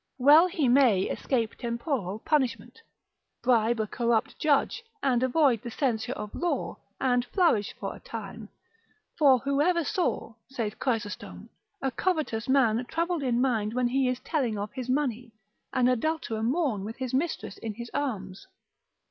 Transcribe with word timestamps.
Well 0.17 0.47
he 0.47 0.67
may 0.67 1.03
escape 1.03 1.59
temporal 1.59 2.17
punishment, 2.25 2.81
bribe 3.43 3.79
a 3.79 3.85
corrupt 3.85 4.39
judge, 4.39 4.81
and 5.03 5.21
avoid 5.21 5.61
the 5.61 5.69
censure 5.69 6.11
of 6.13 6.33
law, 6.33 6.77
and 6.99 7.23
flourish 7.25 7.75
for 7.79 7.95
a 7.95 7.99
time; 7.99 8.49
for 9.19 9.37
who 9.37 9.61
ever 9.61 9.83
saw 9.83 10.33
(saith 10.49 10.79
Chrysostom) 10.79 11.49
a 11.83 11.91
covetous 11.91 12.49
man 12.49 12.83
troubled 12.85 13.21
in 13.21 13.39
mind 13.39 13.75
when 13.75 13.89
he 13.89 14.07
is 14.07 14.19
telling 14.21 14.57
of 14.57 14.71
his 14.73 14.89
money, 14.89 15.33
an 15.71 15.87
adulterer 15.87 16.41
mourn 16.41 16.83
with 16.83 16.95
his 16.97 17.13
mistress 17.13 17.59
in 17.59 17.75
his 17.75 17.91
arms? 17.93 18.47